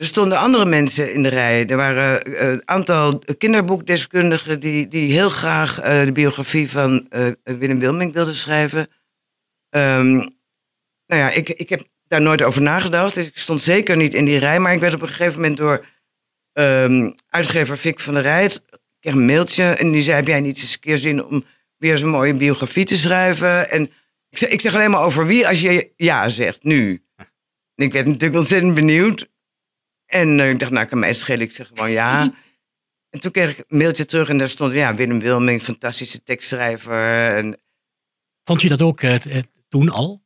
[0.00, 1.66] Er stonden andere mensen in de rij.
[1.66, 7.26] Er waren eh, een aantal kinderboekdeskundigen die, die heel graag eh, de biografie van eh,
[7.42, 8.86] Willem Wilming wilden schrijven.
[9.70, 10.14] Ehm,
[11.06, 13.14] nou ja, ik, ik heb daar nooit over nagedacht.
[13.14, 14.60] Dus ik stond zeker niet in die rij.
[14.60, 15.84] Maar ik werd op een gegeven moment door
[16.52, 18.62] ehm, uitgever Vic van der Rijt...
[18.70, 21.44] Ik kreeg een mailtje en die zei, heb jij niet eens een keer zin om
[21.76, 23.70] weer een mooie biografie te schrijven?
[23.70, 23.82] En
[24.28, 27.02] ik zeg, ik zeg alleen maar over wie als je ja zegt, nu.
[27.74, 29.28] En ik werd natuurlijk ontzettend benieuwd.
[30.10, 31.40] En eh, ik dacht, nou, kan mij schelen.
[31.40, 32.22] Ik zeg gewoon ja.
[33.10, 37.34] en toen kreeg ik een mailtje terug en daar stond, ja, Willem Wilming, fantastische tekstschrijver.
[37.36, 37.60] En,
[38.44, 40.22] Vond je dat ook eh, toen al?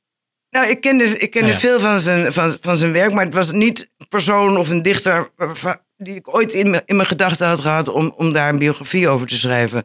[0.50, 1.58] nou, ik kende, ik kende ja.
[1.58, 4.82] veel van zijn, van, van zijn werk, maar het was niet een persoon of een
[4.82, 5.28] dichter
[5.96, 9.08] die ik ooit in, mijn- in mijn gedachten had gehad om, om daar een biografie
[9.08, 9.84] over te schrijven.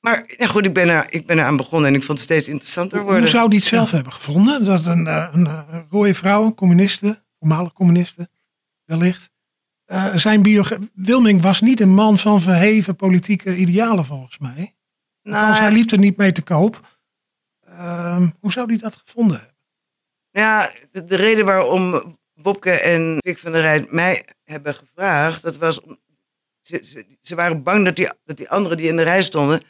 [0.00, 2.48] Maar ja, goed, ik ben, er, ik ben eraan begonnen en ik vond het steeds
[2.48, 3.20] interessanter worden.
[3.20, 4.64] Hoe zou die het zelf hebben gevonden?
[4.64, 8.28] Dat een, eh, een, rode vrouw, een communiste, voormalig communiste,
[8.84, 9.30] wellicht.
[9.88, 14.74] Eh, zijn biogra- Wilming was niet een man van verheven politieke idealen volgens mij.
[15.22, 16.98] Nou, hij liep er niet mee te koop.
[17.66, 19.56] Ehm, hoe zou hij dat gevonden hebben?
[20.30, 25.56] Ja, de, de reden waarom Bobke en Vic van der Rijt mij hebben gevraagd, dat
[25.56, 25.98] was om,
[26.62, 29.62] ze, ze, ze waren bang dat die, dat die anderen die in de rij stonden,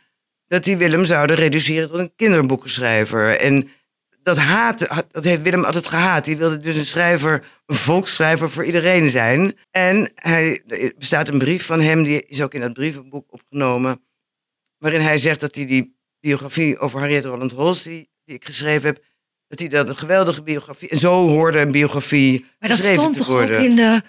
[0.47, 3.39] dat die Willem zouden reduceren tot een kinderboekenschrijver.
[3.39, 3.69] En
[4.29, 6.25] dat haat, dat heeft Willem altijd gehaat.
[6.25, 9.59] Die wilde dus een schrijver, een volksschrijver voor iedereen zijn.
[9.71, 14.01] En hij, er bestaat een brief van hem, die is ook in dat brievenboek opgenomen,
[14.79, 18.87] waarin hij zegt dat hij die biografie over Harriet Roland Holst, die, die ik geschreven
[18.87, 19.05] heb,
[19.49, 20.89] dat hij dat een geweldige biografie.
[20.89, 24.03] En zo hoorde een biografie Maar dat geschreven stond toch ook in, de,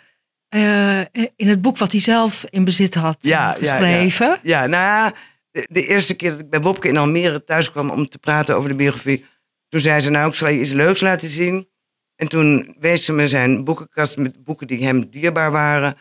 [0.49, 0.99] eh,
[1.35, 4.37] in het boek wat hij zelf in bezit had Ja, eh, ja, geschreven?
[4.43, 5.13] Ja, nou ja,
[5.51, 8.55] de, de eerste keer dat ik bij Wopke in Almere thuis kwam om te praten
[8.55, 9.25] over de biografie,
[9.69, 11.69] toen zei ze, nou, ik zal je iets leuks laten zien.
[12.15, 15.99] En toen wees ze me zijn boekenkast met boeken die hem dierbaar waren.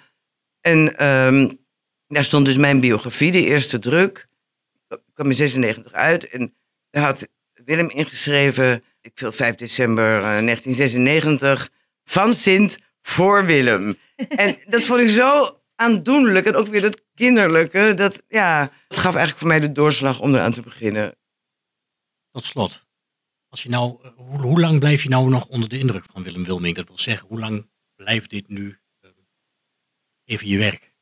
[0.61, 1.50] En ehm,
[2.07, 4.28] daar stond dus mijn biografie, de eerste druk.
[4.88, 6.54] Ik kwam in 96 uit en
[6.90, 7.28] daar had
[7.64, 11.70] Willem ingeschreven, ik viel 5 december eh, 1996,
[12.04, 13.98] van Sint voor Willem.
[14.28, 17.92] en dat vond ik zo aandoenlijk en ook weer dat kinderlijke.
[17.94, 21.16] Dat, ja, dat gaf eigenlijk voor mij de doorslag om eraan te beginnen.
[22.31, 22.87] Tot slot,
[23.48, 26.22] als je nou, eh, hoe, hoe lang blijf je nou nog onder de indruk van
[26.22, 26.76] Willem Wilming?
[26.76, 29.11] Dat wil zeggen, hoe lang blijft dit nu eh,
[30.24, 30.92] even je werk?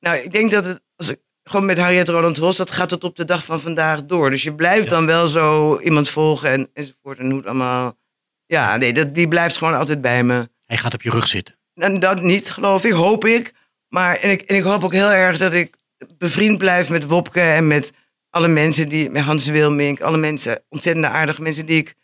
[0.00, 3.04] Nou, ik denk dat het, als ik gewoon met Harriet Roland Hos, dat gaat tot
[3.04, 4.30] op de dag van vandaag door.
[4.30, 4.90] Dus je blijft Ja.
[4.90, 7.18] dan wel zo iemand volgen en, enzovoort.
[7.18, 7.98] En hoe het allemaal.
[8.46, 10.48] Ja, nee, dat, die blijft gewoon altijd bij me.
[10.64, 11.58] Hij gaat op je rug zitten.
[11.74, 13.52] En dat niet, geloof ik, hoop ik.
[13.88, 15.76] Maar en ik, en ik hoop ook heel erg dat ik
[16.18, 17.92] bevriend blijf met Wopke en met
[18.38, 21.94] alle mensen die, met Hans Wilmink, alle mensen, ontzettend aardige mensen die ik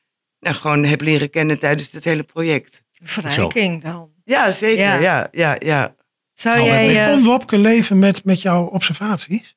[0.41, 2.83] nou, gewoon heb leren kennen tijdens dit hele project.
[3.03, 4.11] Verrijking dan.
[4.25, 4.85] Ja, zeker.
[4.85, 4.95] Ja.
[4.99, 5.95] Ja, ja, ja.
[6.33, 7.07] Zou Nou, jij...
[7.07, 9.57] eh, Kon Wopke leven met, met jouw observaties?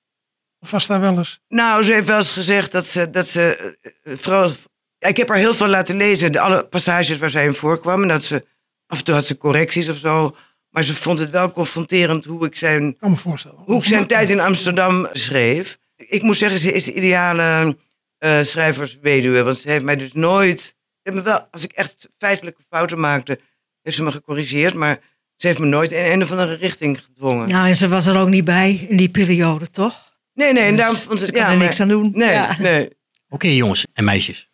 [0.60, 1.40] Of was daar wel eens...
[1.48, 4.52] Nou, ze heeft wel eens gezegd dat ze, dat ze eh, eh, vooral.
[5.00, 8.02] Ik heb haar heel veel laten lezen, de, alle passages waar zij in voorkwam.
[8.02, 8.46] En dat ze,
[8.88, 10.30] af en toe had ze correcties of zo.
[10.70, 13.60] Maar ze vond het wel confronterend hoe ik zijn, kan me voorstellen.
[13.66, 15.78] hoe ik zijn tijd in Amsterdam schreef.
[15.98, 17.78] Ik moet zeggen, ze is de ideale
[18.18, 19.44] eh, schrijversweduwe.
[19.44, 20.60] Want ze heeft mij dus nooit.
[20.62, 23.40] Ze heeft me wel, als ik echt feitelijke fouten maakte,
[23.82, 24.74] heeft ze me gecorrigeerd.
[24.74, 25.00] Maar
[25.36, 27.50] ze heeft me nooit in een of andere richting gedwongen.
[27.50, 30.06] Nou, en ze was er ook niet bij in die periode, toch?
[30.34, 32.12] nee, nee, en Dus daarom vond ze ze Ja, er maar- niks aan doen.
[32.16, 32.56] Nee, Ja.
[32.60, 32.90] nee.
[33.30, 34.50] Oké jongens en meisjes.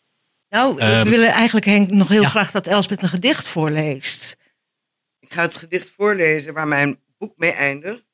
[0.49, 2.27] Nou, Ehm, we willen eigenlijk Henk nog heel ja.
[2.27, 4.35] graag dat Elsbeth een gedicht voorleest.
[5.19, 8.09] Ik ga het gedicht voorlezen waar mijn boek mee eindigt.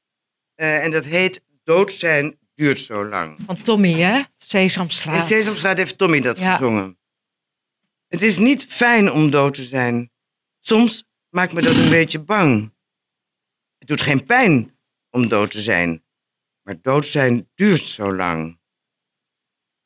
[0.56, 3.38] Eh, en dat heet Dood zijn duurt zo lang.
[3.45, 4.17] Van Tommy, hè?
[4.17, 5.26] In Sesamstraat.
[5.28, 6.56] Sesamstraat heeft Tommy dat Ja.
[6.56, 7.00] gezongen.
[8.08, 10.12] Het is niet fijn om dood te zijn.
[10.60, 12.74] Soms maakt me dat een beetje bang.
[13.78, 14.78] Het doet geen pijn
[15.10, 16.04] om dood te zijn.
[16.62, 18.60] Maar dood zijn duurt zo lang.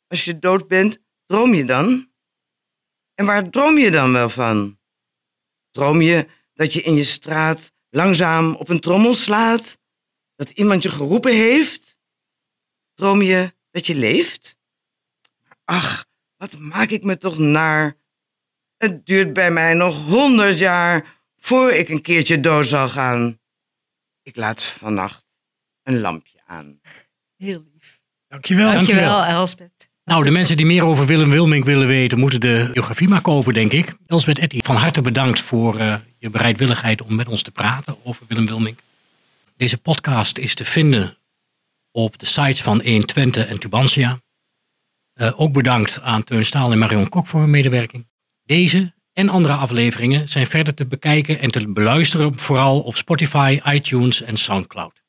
[0.07, 2.11] Als je dood bent, droom je dan?
[3.15, 4.79] En waar droom je dan wel van?
[5.71, 9.77] Droom je dat je in je straat langzaam op een trommel slaat?
[10.35, 11.82] Dat iemand je geroepen heeft?
[13.03, 14.57] Droom je dat je leeft?
[15.65, 16.05] Ach,
[16.37, 17.95] wat maak ik me toch naar?
[18.77, 23.39] Het duurt bij mij nog honderd jaar voor ik een keertje dood zal gaan.
[24.21, 25.25] Ik laat vannacht
[25.83, 26.79] een lampje aan.
[27.37, 27.99] Heel lief.
[28.27, 28.71] Dankjewel.
[28.71, 29.89] Dankjewel, Elsbeth.
[30.03, 33.53] Nou, de mensen die meer over Willem Wilming willen weten, moeten de biografie maar kopen,
[33.53, 33.97] denk ik.
[34.07, 38.25] Elsbeth Etty, van harte bedankt voor eh, je bereidwilligheid om met ons te praten over
[38.27, 38.77] Willem Wilming.
[39.57, 41.17] Deze podcast is te vinden
[41.95, 44.21] op de sites van 120 en Tubantia.
[45.13, 48.07] Eh, ook bedankt aan Teun Staal en Marion Kok voor hun medewerking.
[48.43, 54.21] Deze en andere afleveringen zijn verder te bekijken en te beluisteren, vooral op Spotify, iTunes
[54.21, 55.03] en Soundcloud.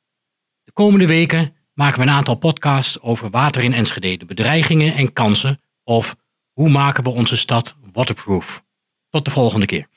[0.64, 5.12] De komende weken maken we een aantal podcasts over water in Enschede, de bedreigingen en
[5.12, 6.16] kansen of
[6.53, 8.64] hoe maken we onze stad waterproof.
[9.09, 9.88] Tot de volgende keer.